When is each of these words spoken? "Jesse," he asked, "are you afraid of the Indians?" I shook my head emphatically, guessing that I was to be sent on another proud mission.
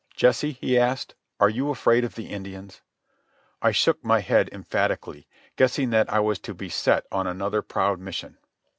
"Jesse," 0.15 0.53
he 0.53 0.79
asked, 0.79 1.13
"are 1.39 1.47
you 1.47 1.69
afraid 1.69 2.03
of 2.03 2.15
the 2.15 2.25
Indians?" 2.25 2.81
I 3.61 3.69
shook 3.69 4.03
my 4.03 4.21
head 4.21 4.49
emphatically, 4.51 5.27
guessing 5.57 5.91
that 5.91 6.11
I 6.11 6.19
was 6.19 6.39
to 6.39 6.55
be 6.55 6.69
sent 6.69 7.05
on 7.11 7.27
another 7.27 7.61
proud 7.61 7.99
mission. 7.99 8.39